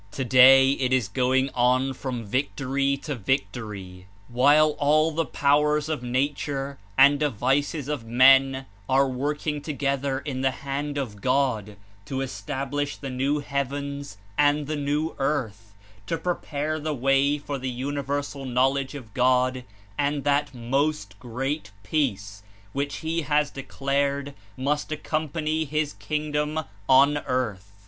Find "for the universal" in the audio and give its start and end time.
17.37-18.43